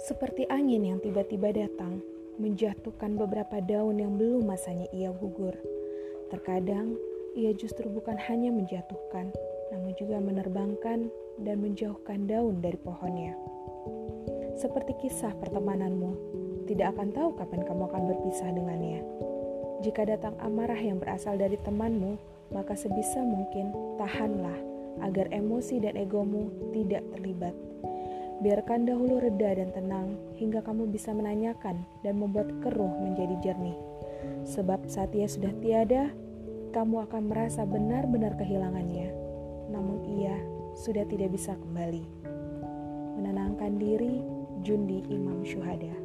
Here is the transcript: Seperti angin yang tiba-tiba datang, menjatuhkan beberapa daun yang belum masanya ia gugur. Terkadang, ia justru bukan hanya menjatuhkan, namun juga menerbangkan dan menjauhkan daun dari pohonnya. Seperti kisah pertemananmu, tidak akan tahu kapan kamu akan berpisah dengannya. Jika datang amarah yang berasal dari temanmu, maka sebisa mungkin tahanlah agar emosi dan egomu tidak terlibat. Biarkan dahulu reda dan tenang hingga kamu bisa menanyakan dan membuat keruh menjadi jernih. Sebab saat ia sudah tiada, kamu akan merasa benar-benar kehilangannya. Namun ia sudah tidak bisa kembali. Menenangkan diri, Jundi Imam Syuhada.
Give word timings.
Seperti 0.00 0.48
angin 0.48 0.80
yang 0.80 0.98
tiba-tiba 1.04 1.52
datang, 1.52 2.00
menjatuhkan 2.40 3.20
beberapa 3.20 3.60
daun 3.60 4.00
yang 4.00 4.16
belum 4.16 4.48
masanya 4.48 4.88
ia 4.96 5.12
gugur. 5.12 5.52
Terkadang, 6.32 6.96
ia 7.36 7.52
justru 7.52 7.84
bukan 7.92 8.16
hanya 8.16 8.48
menjatuhkan, 8.48 9.28
namun 9.68 9.92
juga 10.00 10.16
menerbangkan 10.16 11.12
dan 11.44 11.56
menjauhkan 11.60 12.24
daun 12.24 12.64
dari 12.64 12.80
pohonnya. 12.80 13.36
Seperti 14.56 14.96
kisah 15.04 15.36
pertemananmu, 15.36 16.16
tidak 16.64 16.96
akan 16.96 17.12
tahu 17.12 17.36
kapan 17.36 17.60
kamu 17.68 17.82
akan 17.92 18.02
berpisah 18.08 18.50
dengannya. 18.56 19.04
Jika 19.84 20.08
datang 20.08 20.32
amarah 20.40 20.80
yang 20.80 20.96
berasal 20.96 21.36
dari 21.36 21.60
temanmu, 21.60 22.16
maka 22.56 22.72
sebisa 22.72 23.20
mungkin 23.20 23.68
tahanlah 24.00 24.56
agar 25.04 25.28
emosi 25.28 25.80
dan 25.80 25.96
egomu 26.00 26.48
tidak 26.72 27.04
terlibat. 27.12 27.52
Biarkan 28.40 28.88
dahulu 28.88 29.20
reda 29.20 29.52
dan 29.60 29.68
tenang 29.76 30.16
hingga 30.40 30.64
kamu 30.64 30.88
bisa 30.88 31.12
menanyakan 31.12 31.84
dan 32.00 32.16
membuat 32.16 32.48
keruh 32.64 32.88
menjadi 33.04 33.36
jernih. 33.44 33.76
Sebab 34.48 34.88
saat 34.88 35.12
ia 35.12 35.28
sudah 35.28 35.52
tiada, 35.60 36.08
kamu 36.72 37.04
akan 37.04 37.28
merasa 37.28 37.68
benar-benar 37.68 38.40
kehilangannya. 38.40 39.12
Namun 39.68 40.24
ia 40.24 40.32
sudah 40.72 41.04
tidak 41.04 41.36
bisa 41.36 41.52
kembali. 41.52 42.04
Menenangkan 43.20 43.76
diri, 43.76 44.24
Jundi 44.64 45.04
Imam 45.12 45.44
Syuhada. 45.44 45.99